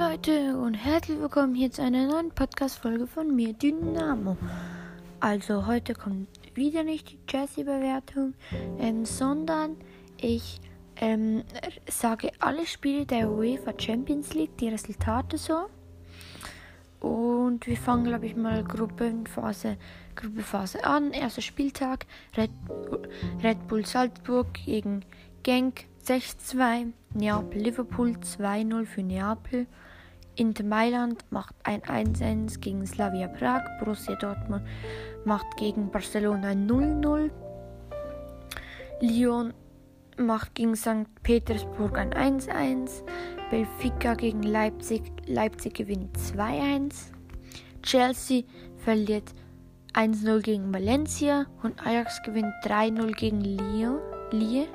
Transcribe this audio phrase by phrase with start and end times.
[0.00, 4.38] Leute und herzlich willkommen hier zu einer neuen Podcast-Folge von mir, Dynamo.
[5.20, 8.32] Also heute kommt wieder nicht die Chelsea-Bewertung,
[8.78, 9.76] ähm, sondern
[10.16, 10.58] ich
[10.96, 11.44] ähm,
[11.86, 15.66] sage alle Spiele der UEFA Champions League, die Resultate so.
[17.06, 19.76] Und wir fangen, glaube ich, mal Gruppenphase,
[20.16, 21.10] Gruppenphase an.
[21.10, 22.06] Erster Spieltag,
[22.38, 22.50] Red,
[23.42, 25.04] Red Bull Salzburg gegen
[25.42, 26.92] Genk 6-2.
[27.12, 29.66] Neapel Liverpool 2-0 für Neapel.
[30.36, 33.62] Inter Mailand macht ein 1-1 gegen Slavia Prag.
[33.78, 34.62] Borussia Dortmund
[35.24, 37.30] macht gegen Barcelona 0-0.
[39.00, 39.52] Lyon
[40.16, 41.06] macht gegen St.
[41.22, 43.02] Petersburg ein 1-1.
[43.50, 45.02] Benfica gegen Leipzig.
[45.26, 47.12] Leipzig gewinnt 2-1.
[47.82, 48.42] Chelsea
[48.76, 49.34] verliert
[49.94, 53.98] 1-0 gegen Valencia und Ajax gewinnt 3-0 gegen Lyon.
[54.30, 54.66] Lille.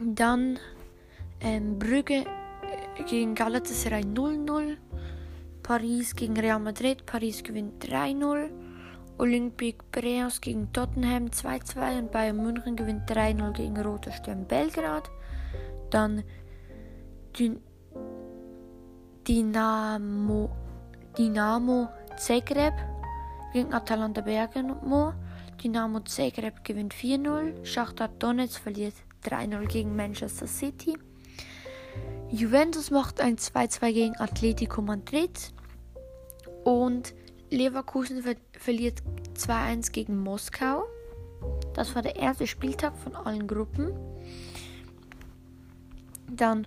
[0.00, 0.58] Dann
[1.42, 4.76] ähm, Brügge äh, gegen Galatasaray 0-0.
[5.62, 7.04] Paris gegen Real Madrid.
[7.06, 8.50] Paris gewinnt 3-0.
[9.18, 15.10] Olympique Breas gegen Tottenham 2-2 und Bayern München gewinnt 3-0 gegen Roter Stern Belgrad.
[15.90, 16.24] Dann
[19.28, 20.50] Dynamo,
[21.16, 22.74] Dynamo Zagreb
[23.52, 25.14] gegen Atalanta Bergamo.
[25.62, 27.64] Dynamo Zagreb gewinnt 4-0.
[27.64, 30.96] Schachtar Donetsk verliert 3-0 gegen Manchester City.
[32.32, 35.52] Juventus macht ein 2-2 gegen Atletico Madrid.
[36.64, 37.14] Und
[37.50, 39.02] Leverkusen ver verliert
[39.36, 40.84] 2-1 gegen Moskau.
[41.74, 43.92] Das war der erste Spieltag von allen Gruppen.
[46.30, 46.66] Dann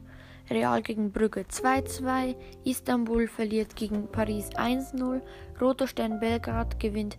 [0.51, 2.35] Real gegen Brügge 2-2.
[2.63, 5.21] Istanbul verliert gegen Paris 1-0.
[5.59, 7.17] Roter Stern Belgrad gewinnt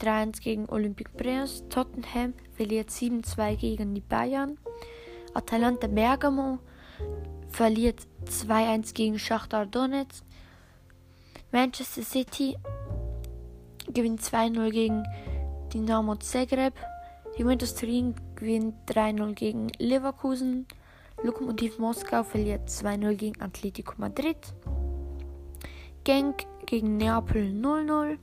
[0.00, 1.68] 3-1 gegen Olympique Brest.
[1.68, 4.56] Tottenham verliert 7-2 gegen die Bayern.
[5.34, 6.58] Atalanta Bergamo
[7.52, 10.24] verliert 2-1 gegen Schachtar Donetsk.
[11.52, 12.56] Manchester City
[13.92, 15.04] gewinnt 2-0 gegen
[15.72, 16.74] Dynamo Zagreb.
[17.36, 20.66] Juventus Turin gewinnt 3-0 gegen Leverkusen.
[21.22, 24.38] Lokomotiv Moskau verliert 2-0 gegen Atletico Madrid.
[26.04, 28.18] Genk gegen Neapel 0-0.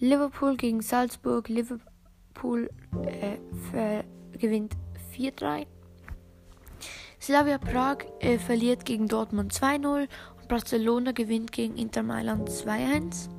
[0.00, 1.48] Liverpool gegen Salzburg.
[1.48, 2.70] Liverpool
[3.06, 4.02] äh,
[4.36, 4.76] gewinnt
[5.16, 5.66] 4-3.
[7.24, 10.08] Slavia Prag äh, verliert gegen Dortmund 2-0
[10.38, 13.30] und Barcelona gewinnt gegen Inter Mailand 2-1.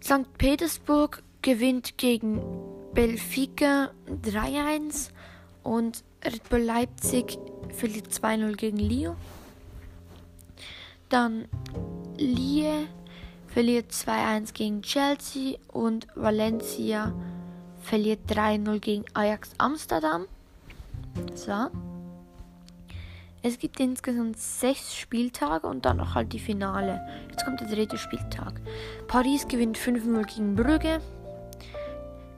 [0.00, 0.38] St.
[0.38, 2.40] Petersburg gewinnt gegen
[2.92, 3.90] Benfica
[4.22, 5.10] 3-1
[5.64, 7.38] und Red Bull Leipzig
[7.70, 9.16] verliert 2-0 gegen Lyon.
[11.08, 11.48] Dann
[12.16, 12.86] Lille
[13.48, 17.12] verliert 2-1 gegen Chelsea und Valencia
[17.80, 20.26] verliert 3-0 gegen Ajax Amsterdam.
[21.34, 21.68] So.
[23.46, 27.06] Es gibt insgesamt sechs Spieltage und dann noch halt die Finale.
[27.30, 28.58] Jetzt kommt der dritte Spieltag.
[29.06, 30.98] Paris gewinnt 5-0 gegen Brügge.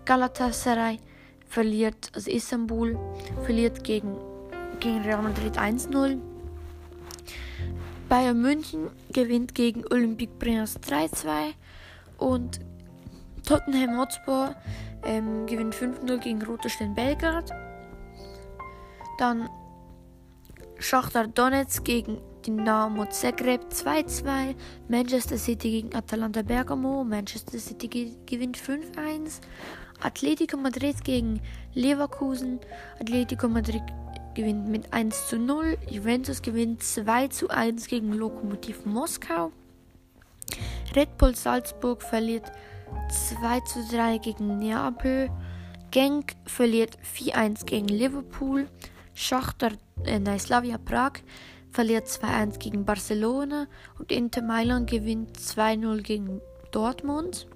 [0.04, 0.98] Galatasaray
[1.46, 2.98] verliert, also Istanbul
[3.44, 4.16] verliert gegen,
[4.80, 6.18] gegen Real Madrid 1-0.
[8.08, 11.52] Bayern München gewinnt gegen Olympique Brest 3-2
[12.18, 12.58] und
[13.46, 14.56] Tottenham Hotspur
[15.04, 17.52] ähm, gewinnt 5-0 gegen Roter Stern Belgrad.
[19.18, 19.48] Dann
[20.78, 24.54] Schachtar Donetsk gegen Dynamo Zagreb 2-2.
[24.88, 27.02] Manchester City gegen Atalanta Bergamo.
[27.02, 29.40] Manchester City ge gewinnt 5-1.
[30.02, 31.40] Atletico Madrid gegen
[31.72, 32.60] Leverkusen.
[33.00, 33.82] Atletico Madrid
[34.34, 35.78] gewinnt mit 1 zu 0.
[35.88, 39.52] Juventus gewinnt 2 zu 1 gegen Lokomotiv Moskau.
[40.94, 42.52] Red Bull Salzburg verliert
[43.10, 45.30] 2 zu 3 gegen Neapel.
[45.90, 48.68] Genk verliert 4-1 gegen Liverpool.
[49.16, 49.72] Schachtar
[50.04, 51.12] äh, nein, Slavia Prag
[51.70, 53.66] verliert 2-1 gegen Barcelona
[53.98, 57.48] und Inter Mailand gewinnt 2-0 gegen Dortmund.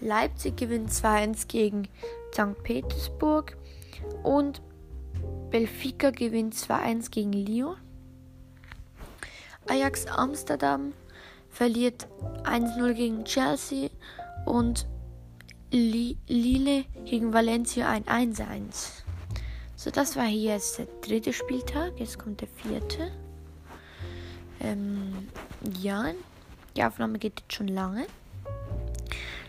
[0.00, 1.88] Leipzig gewinnt 2-1 gegen
[2.32, 2.62] St.
[2.62, 3.56] Petersburg
[4.22, 4.62] und
[5.50, 7.76] Benfica gewinnt 2-1 gegen Lyon.
[9.68, 10.94] Ajax Amsterdam
[11.50, 12.08] verliert
[12.44, 13.90] 1-0 gegen Chelsea
[14.46, 14.86] und
[15.70, 19.03] Lille gegen Valencia ein 1-1.
[19.84, 21.92] So, das war hier jetzt der dritte Spieltag.
[22.00, 23.12] Jetzt kommt der vierte.
[24.58, 25.28] Ähm,
[25.82, 26.06] ja,
[26.74, 28.06] die Aufnahme geht jetzt schon lange.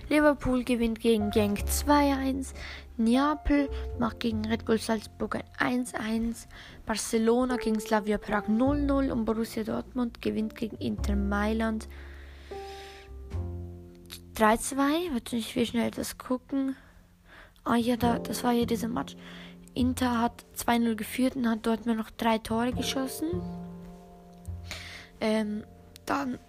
[0.09, 2.53] Liverpool gewinnt gegen Genk 2-1.
[2.97, 6.47] Neapel macht gegen Red Bull Salzburg ein 1-1.
[6.85, 11.87] Barcelona gegen Slavia Prag 0-0 und Borussia Dortmund gewinnt gegen Inter Mailand
[14.35, 15.13] 3-2.
[15.13, 16.75] Warte, ich will schnell das gucken.
[17.63, 19.15] Ah ja, da, das war ja dieser Match.
[19.75, 23.41] Inter hat 2-0 geführt und hat dort nur noch drei Tore geschossen.
[25.21, 25.63] Ähm,
[26.05, 26.39] dann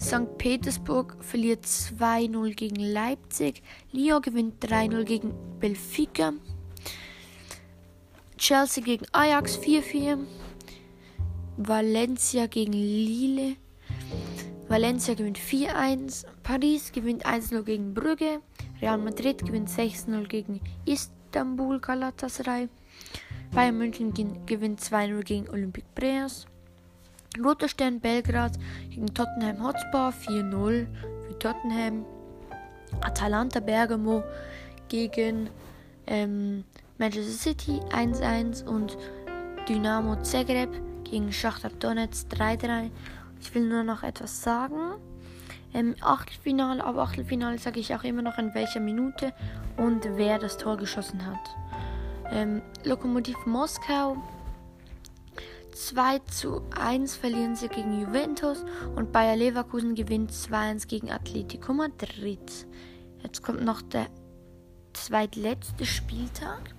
[0.00, 0.36] St.
[0.38, 3.62] Petersburg verliert 2-0 gegen Leipzig.
[3.92, 6.32] Lyon gewinnt 3-0 gegen Benfica.
[8.36, 10.18] Chelsea gegen Ajax 4-4.
[11.56, 13.56] Valencia gegen Lille.
[14.68, 16.24] Valencia gewinnt 4-1.
[16.42, 18.40] Paris gewinnt 1-0 gegen Brügge.
[18.80, 20.60] Real Madrid gewinnt 6-0 gegen
[21.32, 22.68] Istanbul Galatasaray.
[23.54, 24.12] Bayern München
[24.44, 26.46] gewinnt 2-0 gegen Olympique Breas.
[27.42, 28.58] Roter Stern Belgrad
[28.90, 32.04] gegen Tottenham Hotspur 4-0 für Tottenham.
[33.00, 34.22] Atalanta Bergamo
[34.88, 35.48] gegen
[36.06, 36.64] ähm,
[36.98, 38.98] Manchester City 1-1 und
[39.66, 40.68] Dynamo Zagreb
[41.04, 42.90] gegen Schachter Donetsk 3-3.
[43.40, 44.96] Ich will nur noch etwas sagen.
[45.72, 49.32] Im Achtelfinale, ab Achtelfinale sage ich auch immer noch in welcher Minute
[49.76, 51.40] und wer das Tor geschossen hat.
[52.30, 54.16] Ähm, Lokomotiv Moskau
[55.74, 58.64] 2 zu 1 verlieren sie gegen Juventus
[58.94, 62.66] und Bayer Leverkusen gewinnt 2-1 gegen Atletico Madrid.
[63.22, 64.08] Jetzt kommt noch der
[64.92, 66.74] zweitletzte Spieltag.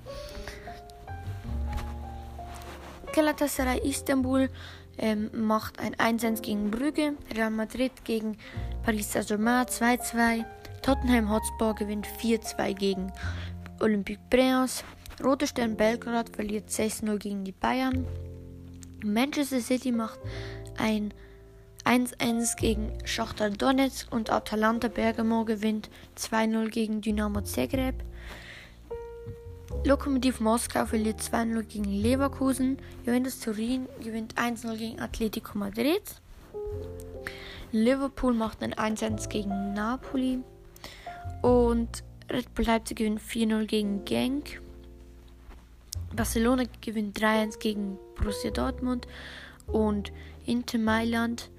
[3.14, 4.50] Galatasaray Istanbul
[4.98, 8.38] ähm, macht ein 1-1 gegen Brügge, Real Madrid gegen
[8.84, 10.46] Paris Saint-Germain 2-2,
[10.82, 13.12] Tottenham Hotspur gewinnt 4-2 gegen
[13.80, 14.84] Olympique Breas,
[15.24, 18.06] Rote Stern Belgrad verliert 6-0 gegen die Bayern,
[19.04, 20.20] Manchester City macht
[20.78, 21.14] ein
[21.86, 27.96] 1-1 gegen Schachtar Donetsk und Atalanta Bergamo gewinnt 2-0 gegen Dynamo Zagreb.
[29.86, 32.78] Lokomotiv Moskau verliert 2-0 gegen Leverkusen.
[33.06, 36.02] Juventus Turin gewinnt 1-0 gegen Atletico Madrid.
[37.72, 40.40] Liverpool macht ein 1-1 gegen Napoli.
[41.42, 44.62] Und Red Bull Leipzig gewinnt 4-0 gegen Genk.
[46.16, 49.08] Barcelona gewinnt 3-1 gegen Borussia Dortmund.
[49.68, 50.12] Und
[50.46, 51.50] Inter Mailand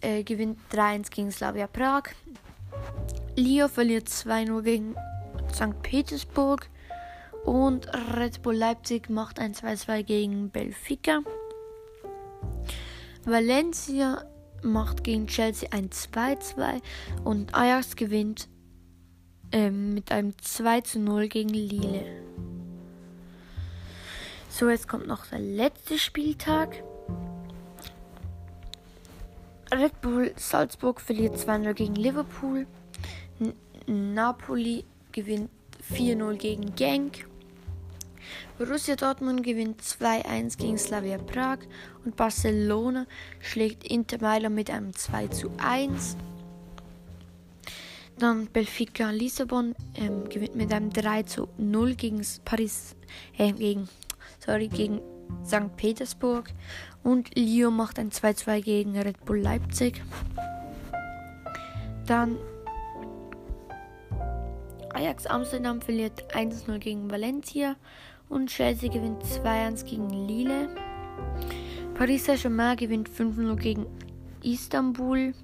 [0.00, 2.04] äh, gewinnt 3-1 gegen Slavia Prag.
[3.36, 4.94] Lyon verliert 2-0 gegen
[5.52, 5.82] St.
[5.82, 6.68] Petersburg.
[7.44, 11.20] Und Red Bull Leipzig macht ein 2-2 gegen Benfica.
[13.24, 14.24] Valencia
[14.62, 16.80] macht gegen Chelsea ein 2-2
[17.24, 18.48] und Ajax gewinnt
[19.52, 22.04] ähm, mit einem 2-0 gegen Lille.
[24.48, 26.82] So, jetzt kommt noch der letzte Spieltag.
[29.72, 32.66] Red Bull Salzburg verliert 2-0 gegen Liverpool.
[33.40, 35.50] N Napoli gewinnt
[35.92, 37.26] 4-0 gegen Genk.
[38.58, 41.58] Borussia Dortmund gewinnt 2-1 gegen Slavia Prag
[42.04, 43.06] und Barcelona
[43.40, 46.16] schlägt Inter Mailand mit einem 2-1.
[48.18, 52.94] Dann Benfica Lissabon ähm, gewinnt mit einem 3-0 gegen Paris,
[53.38, 53.88] äh, gegen,
[54.38, 55.00] sorry, gegen
[55.44, 55.76] St.
[55.76, 56.50] Petersburg
[57.02, 60.02] und Lyon macht ein 2-2 gegen Red Bull Leipzig.
[62.06, 62.36] Dann
[64.94, 67.76] Ajax Amsterdam verliert 1-0 gegen Valencia
[68.32, 70.68] und Chelsea gewinnt 2-1 gegen Lille.
[71.94, 73.86] Paris Saint-Germain gewinnt 5-0 gegen
[74.42, 75.34] Istanbul.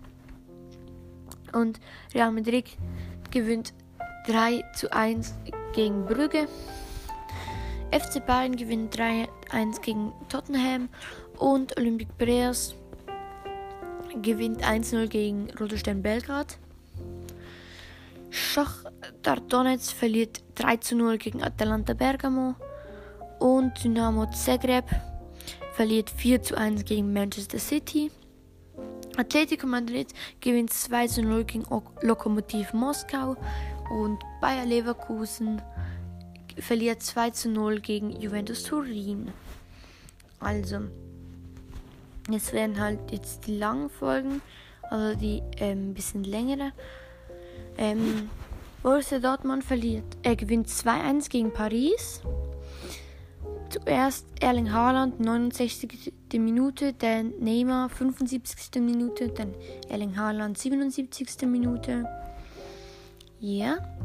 [1.52, 1.78] Und
[2.14, 2.64] Real Madrid
[3.30, 3.74] gewinnt
[4.26, 5.34] 3 1
[5.74, 6.48] gegen Brügge.
[7.92, 10.88] FC Bayern gewinnt 3-1 gegen Tottenham
[11.38, 12.74] und Olympique Breas
[14.22, 16.58] gewinnt 1-0 gegen Stern Belgrad.
[18.30, 22.56] Schachtar Donetsk verliert 3-0 gegen Atalanta Bergamo
[23.38, 24.84] und Dynamo Zagreb
[25.72, 28.10] verliert 4 zu 1 gegen Manchester City.
[29.16, 30.08] Atletico Madrid
[30.40, 31.64] gewinnt 2 zu 0 gegen
[32.02, 33.36] Lokomotiv Moskau
[33.90, 35.60] und Bayer Leverkusen
[36.58, 39.32] verliert 2 zu 0 gegen Juventus Turin.
[40.40, 40.80] Also,
[42.30, 44.40] jetzt werden halt jetzt die langen Folgen,
[44.82, 46.72] also die ähm, bisschen längere.
[47.76, 48.30] Ähm,
[48.82, 52.22] Borussia Dortmund verliert, er gewinnt 2-1 gegen Paris.
[53.70, 56.12] Zuerst Erling Haaland, 69.
[56.34, 58.80] Minute, dann Neymar, 75.
[58.80, 59.54] Minute, dann
[59.88, 61.46] Erling Haaland, 77.
[61.46, 62.04] Minute.
[63.40, 63.66] Ja.
[63.66, 63.98] Yeah.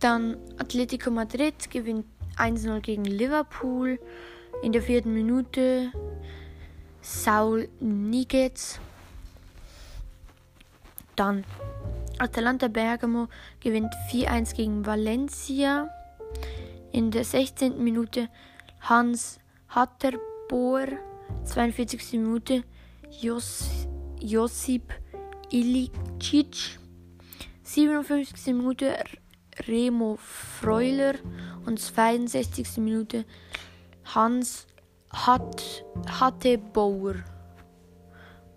[0.00, 2.06] Dann Atletico Madrid gewinnt
[2.36, 3.98] 1-0 gegen Liverpool.
[4.62, 5.92] In der vierten Minute
[7.02, 8.78] Saul Niguez.
[11.16, 11.44] Dann
[12.18, 13.28] Atalanta Bergamo
[13.60, 15.88] gewinnt 4-1 gegen Valencia.
[16.92, 17.82] In der 16.
[17.82, 18.28] Minute
[18.80, 20.88] Hans Hatterboer,
[21.44, 22.14] 42.
[22.14, 22.64] Minute
[23.20, 23.86] Jos,
[24.20, 24.92] Josip
[25.50, 26.80] Ilicic,
[27.62, 28.54] 57.
[28.54, 28.96] Minute
[29.68, 31.14] Remo Freuler
[31.64, 32.78] und 62.
[32.78, 33.24] Minute
[34.04, 34.66] Hans
[35.10, 37.16] Hat, Hattebauer.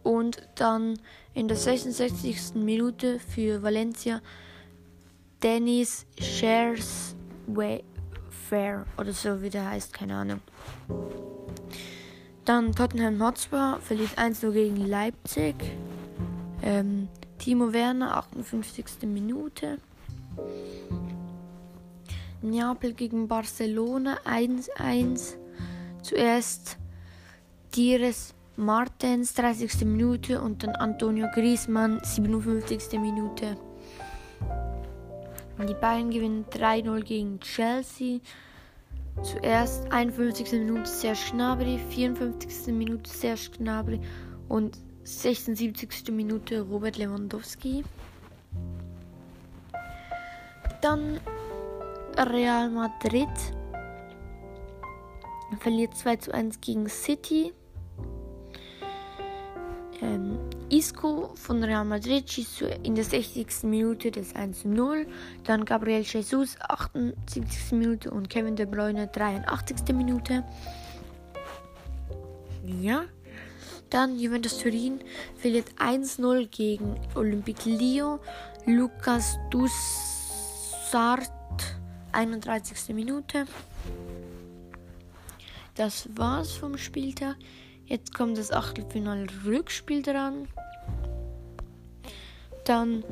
[0.01, 0.99] Und dann
[1.35, 2.55] in der 66.
[2.55, 4.21] Minute für Valencia
[5.43, 7.15] Dennis Shares
[8.53, 10.39] Fair oder so wie der heißt, keine Ahnung.
[12.45, 15.55] Dann Tottenham Hotspur verliert 1-0 gegen Leipzig.
[16.61, 17.07] Ähm,
[17.39, 19.07] Timo Werner, 58.
[19.07, 19.79] Minute.
[22.43, 25.33] Neapel gegen Barcelona 1-1.
[26.03, 26.77] Zuerst
[27.75, 29.83] Dires Martens 30.
[29.85, 32.99] Minute und dann Antonio Griezmann 57.
[32.99, 33.57] Minute.
[35.67, 38.19] Die Bayern gewinnen 3-0 gegen Chelsea.
[39.21, 40.51] Zuerst 51.
[40.51, 42.73] Minute Serge Gnabry, 54.
[42.73, 44.01] Minute Serge Gnabry
[44.49, 46.11] und 76.
[46.11, 47.83] Minute Robert Lewandowski.
[50.81, 51.19] Dann
[52.17, 53.29] Real Madrid
[55.59, 57.53] verliert 2 zu 1 gegen City.
[60.01, 60.37] Ähm,
[60.73, 63.61] Isco von Real Madrid schießt in der 60.
[63.61, 65.05] Minute das 1-0.
[65.43, 67.73] Dann Gabriel Jesus 78.
[67.73, 69.95] Minute und Kevin De Bruyne 83.
[69.95, 70.43] Minute.
[72.65, 73.05] Ja.
[73.91, 75.01] Dann Juventus Turin
[75.35, 78.19] verliert 1-0 gegen Olympique Lyon.
[78.65, 81.29] Lucas Dussart
[82.13, 82.95] 31.
[82.95, 83.45] Minute.
[85.75, 87.35] Das war's vom Spieltag.
[87.85, 90.47] Jetzt kommt das Achtelfinale-Rückspiel dran.
[92.65, 93.03] Dann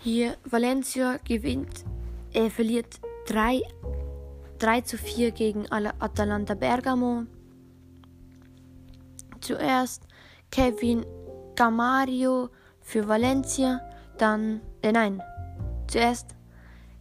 [0.00, 1.84] hier Valencia gewinnt,
[2.32, 3.62] er verliert 3,
[4.58, 7.24] 3 zu 4 gegen Atalanta Bergamo.
[9.40, 10.02] Zuerst
[10.50, 11.04] Kevin
[11.54, 12.50] Camario
[12.80, 13.80] für Valencia,
[14.16, 15.22] dann, äh, nein,
[15.86, 16.34] zuerst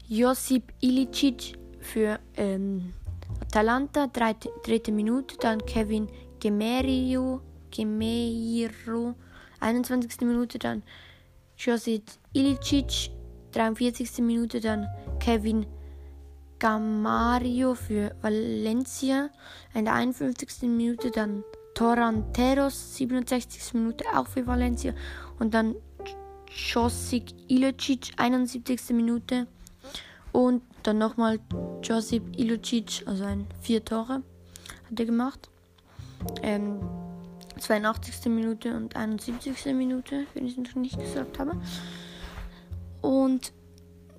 [0.07, 2.93] Josip Ilicic für ähm,
[3.41, 9.15] Atalanta, dritte, dritte Minute, dann Kevin Gemerio, Gemeiro,
[9.59, 10.21] 21.
[10.21, 10.83] Minute, dann
[11.57, 13.11] Josip Ilicic,
[13.51, 14.19] 43.
[14.19, 14.87] Minute, dann
[15.19, 15.65] Kevin
[16.59, 19.29] Gamario für Valencia,
[19.73, 20.69] in der 51.
[20.69, 23.73] Minute, dann Toranteros, 67.
[23.73, 24.93] Minute, auch für Valencia,
[25.39, 25.75] und dann
[26.49, 28.89] Josip Ilicic, 71.
[28.89, 29.47] Minute,
[30.31, 31.39] und dann nochmal
[31.81, 34.21] Josip Ilicic, also ein vier Tore
[34.89, 35.49] hat er gemacht.
[36.41, 36.79] Ähm,
[37.59, 38.25] 82.
[38.27, 39.73] Minute und 71.
[39.73, 41.59] Minute, wenn ich es noch nicht gesagt habe.
[43.01, 43.53] Und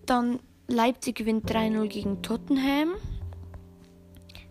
[0.07, 2.91] dann Leipzig gewinnt 3-0 gegen Tottenham.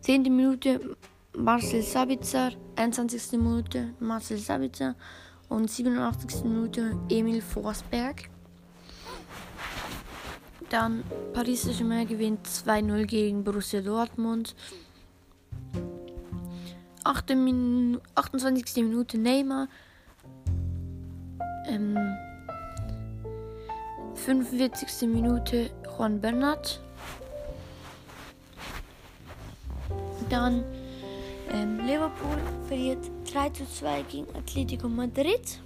[0.01, 0.24] 10.
[0.24, 0.96] Minute
[1.36, 3.34] Marcel Sabitzer, 21.
[3.34, 4.96] Minute Marcel Sabitzer
[5.50, 6.44] und 87.
[6.44, 8.29] Minute Emil Forsberg.
[10.70, 11.03] Dann
[11.34, 14.56] Paris Saint-Germain gewinnt 2-0 gegen Borussia Dortmund.
[17.08, 18.84] 28.
[18.84, 19.70] Minute Neymar.
[21.68, 21.98] Ähm,
[24.16, 25.08] 45.
[25.08, 26.82] Minute Juan Bernat.
[30.30, 30.64] Dann
[31.54, 32.38] ähm, Liverpool
[32.68, 33.00] verliert
[33.32, 35.62] 3 zu 2 gegen Atletico Madrid.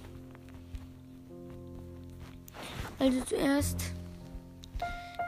[3.00, 3.80] Also zuerst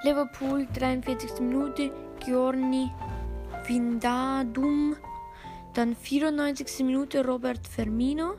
[0.04, 1.40] Liverpool 43.
[1.40, 1.90] Minute
[2.24, 2.88] Giorni
[3.66, 4.94] Vindadum
[5.74, 6.84] dann 94.
[6.84, 8.34] Minute Robert Firmino.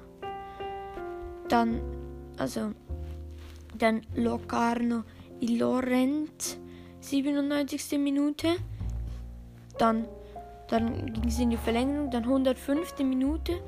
[1.49, 1.81] Dann,
[2.37, 2.71] also,
[3.77, 5.03] dann Locarno
[5.41, 6.57] Ilorent,
[7.01, 7.99] 97.
[7.99, 8.55] Minute.
[9.77, 10.07] Dann,
[10.69, 12.09] dann ging es in die Verlängerung.
[12.09, 12.99] Dann 105.
[12.99, 13.61] Minute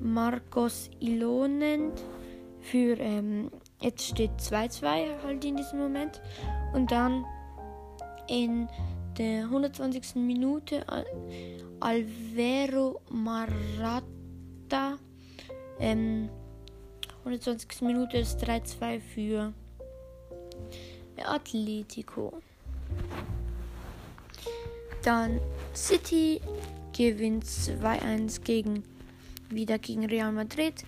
[0.00, 2.02] Marcos Ilonent
[2.60, 3.50] für, ähm,
[3.80, 6.20] jetzt steht 2-2 halt in diesem Moment.
[6.74, 7.24] Und dann
[8.28, 8.68] in
[9.22, 10.16] der 120.
[10.16, 10.84] Minute
[11.78, 14.98] Alvero Marata.
[15.78, 16.28] Ähm,
[17.20, 17.82] 120.
[17.82, 19.52] Minute ist 3-2 für
[21.24, 22.32] Atletico.
[25.04, 25.40] Dann
[25.72, 26.40] City
[26.96, 28.82] gewinnt 2-1 gegen
[29.50, 30.84] wieder gegen Real Madrid.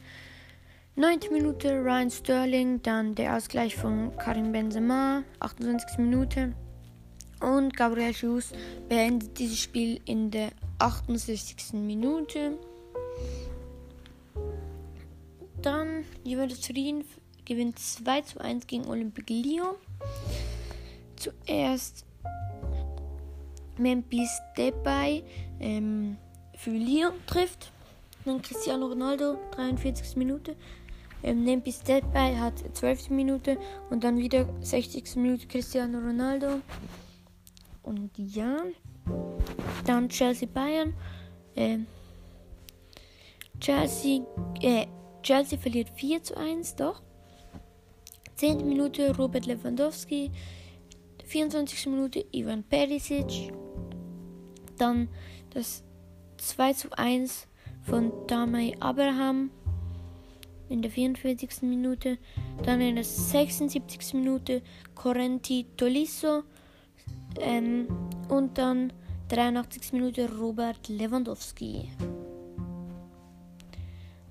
[0.97, 1.21] 9.
[1.31, 5.99] Minute Ryan Sterling, dann der Ausgleich von Karim Benzema, 28.
[5.99, 6.55] Minute.
[7.41, 8.53] Und Gabriel Jesus
[8.89, 11.75] beendet dieses Spiel in der 68.
[11.75, 12.59] Minute.
[15.61, 17.05] Dann Juventus Turin
[17.45, 19.77] gewinnt 2 zu 1 gegen Olympique Lyon.
[21.17, 22.05] Zuerst
[23.79, 25.25] Memphis Depay
[25.61, 26.17] ähm,
[26.57, 27.73] für Lyon trifft.
[28.25, 30.17] Dann Cristiano Ronaldo, 43.
[30.17, 30.57] Minute.
[31.23, 33.11] Ähm, Memphis Depay hat 12.
[33.11, 33.59] Minute
[33.91, 35.17] und dann wieder 60.
[35.17, 36.61] Minute Cristiano Ronaldo.
[37.85, 38.57] Und ja,
[39.85, 40.95] dann Chelsea Bayern.
[41.55, 41.87] Ähm,
[43.61, 44.23] Chelsea,
[44.61, 44.87] äh,
[45.23, 47.03] Chelsea verliert 4 zu 1, doch.
[48.37, 48.67] 10.
[48.69, 50.31] Minute Robert Lewandowski.
[51.25, 51.87] 24.
[51.87, 53.53] Minute Ivan Perisic.
[54.77, 55.09] Dann
[55.51, 55.85] das
[56.39, 57.47] 2 zu 1
[57.83, 59.51] von Tamay Abraham
[60.69, 61.63] in der 44.
[61.63, 62.19] Minute.
[62.65, 64.15] Dann in der 76.
[64.15, 64.63] Minute
[64.95, 66.43] Correnti Tolisso.
[67.41, 67.89] Ähm,
[68.29, 68.93] und dann
[69.29, 69.93] 83.
[69.93, 71.91] Minute Robert Lewandowski.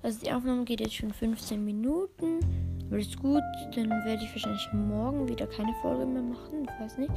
[0.01, 2.39] Also die Aufnahme geht jetzt schon 15 Minuten.
[2.87, 3.41] Aber ist gut,
[3.73, 6.67] dann werde ich wahrscheinlich morgen wieder keine Folge mehr machen.
[6.69, 7.11] Ich weiß nicht.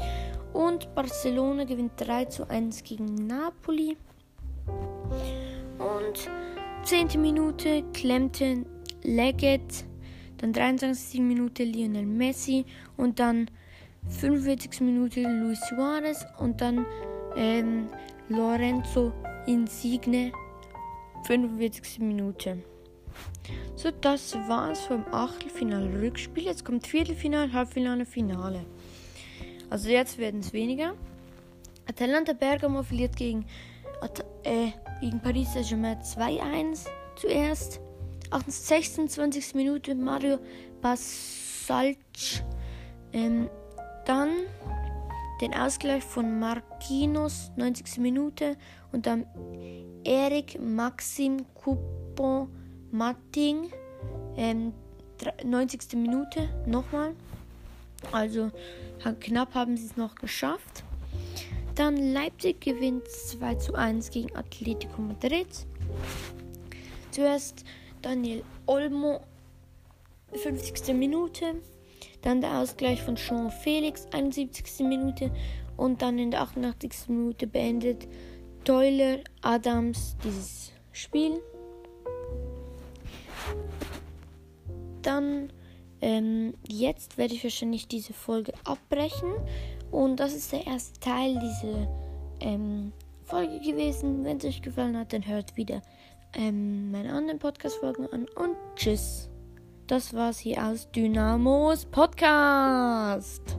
[0.53, 3.97] Und Barcelona gewinnt 3 zu 1 gegen Napoli.
[5.79, 6.31] Und
[6.85, 7.21] 10.
[7.21, 8.65] Minute klemmte
[9.03, 9.85] Leggett.
[10.39, 11.21] Dann 23.
[11.21, 12.65] Minute Lionel Messi.
[12.97, 13.51] Und dann
[14.09, 14.81] 45.
[14.81, 16.27] Minute Luis Suarez.
[16.39, 16.87] Und dann
[17.37, 17.89] ähm,
[18.29, 19.13] Lorenzo
[19.47, 20.33] Insigne.
[21.27, 22.01] 45.
[22.01, 22.63] Minute.
[23.75, 26.45] So, das war's vom Achtelfinale-Rückspiel.
[26.45, 28.65] Jetzt kommt Viertelfinale, Halbfinale, Finale.
[29.69, 30.95] Also jetzt werden es weniger.
[31.89, 33.45] Atalanta Bergamo verliert gegen,
[34.45, 34.69] äh,
[35.01, 36.87] gegen Paris Saint-Germain 2-1
[37.17, 37.81] zuerst.
[38.47, 39.55] 26.
[39.55, 40.39] Minute Mario
[40.81, 41.97] Basalc.
[43.13, 43.49] Ähm,
[44.07, 44.31] dann
[45.41, 47.99] den Ausgleich von Marquinhos, 90.
[47.99, 48.57] Minute.
[48.93, 49.27] Und dann
[50.05, 52.49] Eric Maxim Coupon
[52.91, 53.71] Matting,
[54.37, 54.73] ähm,
[55.45, 55.95] 90.
[55.95, 57.15] Minute nochmal.
[58.13, 58.51] Also
[59.21, 60.85] knapp haben sie es noch geschafft.
[61.75, 65.49] Dann Leipzig gewinnt 2 zu 1 gegen Atletico Madrid.
[67.11, 67.65] Zuerst
[68.01, 69.21] Daniel Olmo,
[70.33, 70.95] 50.
[70.95, 71.57] Minute.
[72.23, 74.87] Dann der Ausgleich von Jean Felix, 71.
[74.87, 75.31] Minute.
[75.77, 77.09] Und dann in der 88.
[77.09, 78.09] Minute beendet
[78.65, 81.41] Teuler Adams dieses Spiel.
[85.07, 85.53] dann
[86.01, 89.33] ähm, jetzt werde ich wahrscheinlich diese Folge abbrechen.
[89.91, 91.89] Und das ist der erste Teil dieser
[92.41, 92.93] ähm,
[93.25, 94.25] Folge gewesen.
[94.25, 95.81] Wenn es euch gefallen hat, dann hört wieder
[96.35, 98.27] ähm, meine anderen Podcast-Folgen an.
[98.37, 99.31] Und tschüss.
[99.87, 103.57] Das war's hier aus Dynamos Podcast.